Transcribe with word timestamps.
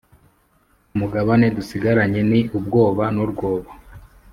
umugabane 0.95 1.45
dusigaranye 1.55 2.21
ni 2.31 2.39
ubwoba 2.57 3.03
n’urwobo, 3.15 3.71